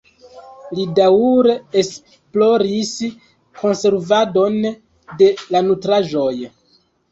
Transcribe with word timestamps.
Li 0.77 0.85
daŭre 0.99 1.53
esploris 1.81 2.95
konservadon 3.61 4.59
de 5.23 5.31
la 5.55 5.65
nutraĵoj. 5.71 6.35